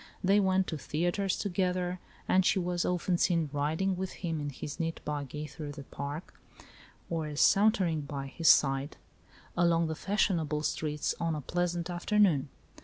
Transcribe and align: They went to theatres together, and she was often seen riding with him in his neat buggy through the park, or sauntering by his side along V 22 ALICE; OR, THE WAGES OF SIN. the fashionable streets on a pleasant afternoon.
They 0.23 0.39
went 0.39 0.65
to 0.65 0.79
theatres 0.79 1.37
together, 1.37 1.99
and 2.27 2.43
she 2.43 2.57
was 2.57 2.85
often 2.85 3.19
seen 3.19 3.51
riding 3.53 3.95
with 3.95 4.13
him 4.13 4.41
in 4.41 4.49
his 4.49 4.79
neat 4.79 4.99
buggy 5.05 5.45
through 5.45 5.73
the 5.73 5.83
park, 5.83 6.41
or 7.07 7.35
sauntering 7.35 8.01
by 8.01 8.25
his 8.25 8.49
side 8.49 8.97
along 9.55 9.83
V 9.83 9.85
22 9.85 9.85
ALICE; 9.85 9.85
OR, 9.85 9.85
THE 9.85 9.85
WAGES 9.85 9.85
OF 9.85 9.87
SIN. 9.87 9.87
the 9.87 10.07
fashionable 10.47 10.63
streets 10.63 11.15
on 11.21 11.35
a 11.35 11.41
pleasant 11.41 11.89
afternoon. 11.91 12.49